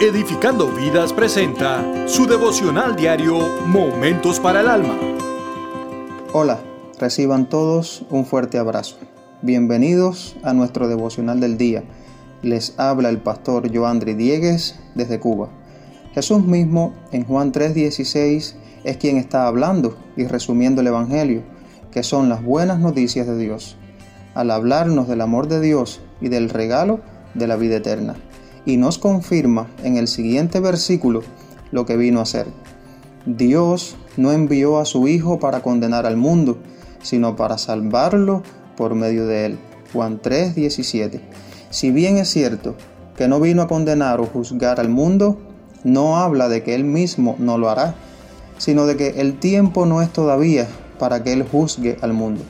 Edificando 0.00 0.72
Vidas 0.72 1.12
presenta 1.12 2.08
su 2.08 2.26
devocional 2.26 2.96
diario 2.96 3.38
Momentos 3.66 4.40
para 4.40 4.62
el 4.62 4.68
Alma. 4.68 4.98
Hola, 6.32 6.58
reciban 6.98 7.50
todos 7.50 8.06
un 8.08 8.24
fuerte 8.24 8.56
abrazo. 8.56 8.96
Bienvenidos 9.42 10.36
a 10.42 10.54
nuestro 10.54 10.88
devocional 10.88 11.38
del 11.40 11.58
día. 11.58 11.84
Les 12.40 12.78
habla 12.78 13.10
el 13.10 13.18
pastor 13.18 13.70
Joandri 13.70 14.14
Diegues 14.14 14.80
desde 14.94 15.20
Cuba. 15.20 15.50
Jesús 16.14 16.46
mismo 16.46 16.94
en 17.12 17.26
Juan 17.26 17.52
3:16 17.52 18.56
es 18.84 18.96
quien 18.96 19.18
está 19.18 19.46
hablando 19.46 19.98
y 20.16 20.24
resumiendo 20.24 20.80
el 20.80 20.86
Evangelio, 20.86 21.42
que 21.92 22.04
son 22.04 22.30
las 22.30 22.42
buenas 22.42 22.78
noticias 22.78 23.26
de 23.26 23.36
Dios, 23.36 23.76
al 24.32 24.50
hablarnos 24.50 25.08
del 25.08 25.20
amor 25.20 25.46
de 25.46 25.60
Dios 25.60 26.00
y 26.22 26.30
del 26.30 26.48
regalo 26.48 27.00
de 27.34 27.46
la 27.46 27.56
vida 27.56 27.76
eterna 27.76 28.16
y 28.64 28.76
nos 28.76 28.98
confirma 28.98 29.68
en 29.82 29.96
el 29.96 30.08
siguiente 30.08 30.60
versículo 30.60 31.22
lo 31.72 31.86
que 31.86 31.96
vino 31.96 32.20
a 32.20 32.24
hacer. 32.24 32.46
Dios 33.26 33.96
no 34.16 34.32
envió 34.32 34.78
a 34.78 34.84
su 34.84 35.08
Hijo 35.08 35.38
para 35.38 35.62
condenar 35.62 36.06
al 36.06 36.16
mundo, 36.16 36.58
sino 37.02 37.36
para 37.36 37.58
salvarlo 37.58 38.42
por 38.76 38.94
medio 38.94 39.26
de 39.26 39.46
él. 39.46 39.58
Juan 39.92 40.20
3, 40.22 40.54
17. 40.54 41.20
Si 41.70 41.90
bien 41.90 42.16
es 42.16 42.28
cierto 42.28 42.76
que 43.16 43.28
no 43.28 43.40
vino 43.40 43.62
a 43.62 43.68
condenar 43.68 44.20
o 44.20 44.26
juzgar 44.26 44.80
al 44.80 44.88
mundo, 44.88 45.38
no 45.84 46.16
habla 46.16 46.48
de 46.48 46.62
que 46.62 46.74
él 46.74 46.84
mismo 46.84 47.36
no 47.38 47.58
lo 47.58 47.68
hará, 47.68 47.94
sino 48.58 48.86
de 48.86 48.96
que 48.96 49.20
el 49.20 49.38
tiempo 49.38 49.86
no 49.86 50.02
es 50.02 50.12
todavía 50.12 50.66
para 50.98 51.22
que 51.22 51.32
él 51.32 51.46
juzgue 51.50 51.96
al 52.02 52.12
mundo. 52.12 52.42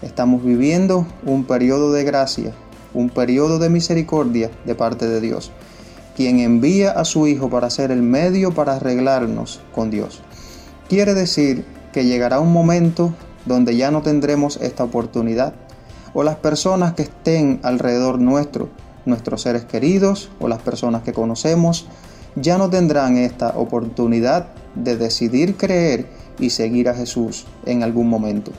Estamos 0.00 0.44
viviendo 0.44 1.06
un 1.24 1.44
periodo 1.44 1.92
de 1.92 2.04
gracia 2.04 2.52
un 2.94 3.10
periodo 3.10 3.58
de 3.58 3.68
misericordia 3.68 4.50
de 4.64 4.74
parte 4.74 5.08
de 5.08 5.20
Dios, 5.20 5.50
quien 6.16 6.40
envía 6.40 6.92
a 6.92 7.04
su 7.04 7.26
Hijo 7.26 7.48
para 7.50 7.70
ser 7.70 7.90
el 7.90 8.02
medio 8.02 8.52
para 8.52 8.76
arreglarnos 8.76 9.60
con 9.74 9.90
Dios. 9.90 10.20
Quiere 10.88 11.14
decir 11.14 11.64
que 11.92 12.04
llegará 12.04 12.40
un 12.40 12.52
momento 12.52 13.14
donde 13.46 13.76
ya 13.76 13.90
no 13.90 14.02
tendremos 14.02 14.56
esta 14.58 14.84
oportunidad, 14.84 15.54
o 16.14 16.22
las 16.22 16.36
personas 16.36 16.92
que 16.92 17.02
estén 17.02 17.60
alrededor 17.62 18.18
nuestro, 18.18 18.68
nuestros 19.06 19.42
seres 19.42 19.64
queridos 19.64 20.30
o 20.40 20.48
las 20.48 20.60
personas 20.60 21.02
que 21.02 21.12
conocemos, 21.12 21.86
ya 22.36 22.58
no 22.58 22.70
tendrán 22.70 23.16
esta 23.16 23.50
oportunidad 23.56 24.48
de 24.74 24.96
decidir 24.96 25.56
creer 25.56 26.06
y 26.38 26.50
seguir 26.50 26.88
a 26.88 26.94
Jesús 26.94 27.46
en 27.66 27.82
algún 27.82 28.08
momento. 28.08 28.52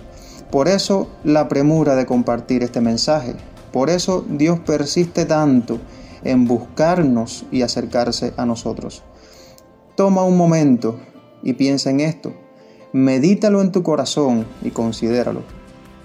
Por 0.51 0.67
eso 0.67 1.07
la 1.23 1.47
premura 1.47 1.95
de 1.95 2.05
compartir 2.05 2.61
este 2.61 2.81
mensaje, 2.81 3.35
por 3.73 3.89
eso 3.89 4.23
Dios 4.29 4.59
persiste 4.59 5.25
tanto 5.25 5.79
en 6.23 6.47
buscarnos 6.47 7.43
y 7.51 7.63
acercarse 7.63 8.33
a 8.37 8.45
nosotros. 8.45 9.01
Toma 9.95 10.23
un 10.23 10.37
momento 10.37 10.99
y 11.41 11.53
piensa 11.53 11.89
en 11.89 11.99
esto. 11.99 12.33
Medítalo 12.93 13.61
en 13.61 13.71
tu 13.71 13.81
corazón 13.81 14.45
y 14.61 14.69
considéralo. 14.69 15.41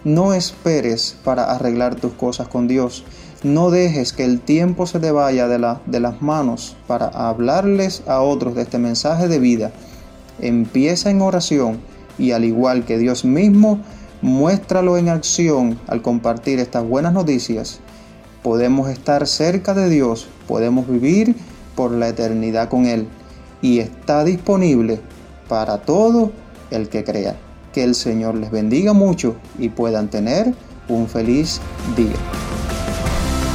No 0.03 0.33
esperes 0.33 1.15
para 1.23 1.53
arreglar 1.53 1.97
tus 1.97 2.15
cosas 2.15 2.49
con 2.49 2.69
Dios. 2.69 3.05
No 3.43 3.71
dejes 3.71 4.15
que 4.15 4.25
el 4.25 4.41
tiempo 4.41 4.87
se 4.87 4.99
te 4.99 5.11
vaya 5.11 5.47
de, 5.47 5.77
de 5.85 6.01
las 6.01 6.23
manos 6.23 6.75
para 6.87 7.09
hablarles 7.09 8.03
a 8.07 8.23
otros 8.23 8.55
de 8.55 8.63
este 8.63 8.79
mensaje 8.79 9.29
de 9.29 9.39
vida. 9.39 9.73
Empieza 10.41 11.11
en 11.11 11.21
oración 11.21 11.81
y 12.19 12.33
al 12.33 12.45
igual 12.45 12.87
que 12.87 12.97
Dios 12.97 13.27
mismo, 13.27 13.81
Muéstralo 14.21 14.97
en 14.97 15.09
acción 15.09 15.79
al 15.87 16.03
compartir 16.03 16.59
estas 16.59 16.85
buenas 16.85 17.13
noticias. 17.13 17.81
Podemos 18.43 18.91
estar 18.91 19.27
cerca 19.27 19.75
de 19.75 19.89
Dios, 19.89 20.29
podemos 20.49 20.89
vivir 20.89 21.37
por 21.77 21.93
la 21.93 22.09
eternidad 22.09 22.69
con 22.69 22.87
Él 22.87 23.07
y 23.63 23.79
está 23.79 24.25
disponible 24.25 25.01
para 25.49 25.79
todo 25.79 26.33
el 26.71 26.89
que 26.89 27.05
crea. 27.05 27.37
Que 27.73 27.85
el 27.85 27.95
Señor 27.95 28.35
les 28.35 28.51
bendiga 28.51 28.93
mucho 28.93 29.37
y 29.59 29.69
puedan 29.69 30.09
tener 30.09 30.53
un 30.89 31.07
feliz 31.07 31.61
día. 31.97 32.17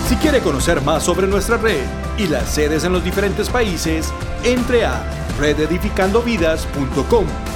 Si 0.08 0.16
quiere 0.16 0.40
conocer 0.40 0.82
más 0.82 1.04
sobre 1.04 1.28
nuestra 1.28 1.58
red 1.58 1.82
y 2.18 2.28
las 2.28 2.50
sedes 2.50 2.86
en 2.86 2.94
los 2.94 3.04
diferentes 3.04 3.50
países, 3.50 4.14
entre 4.44 4.86
a 4.86 5.04
rededificandovidas.com 5.40 7.53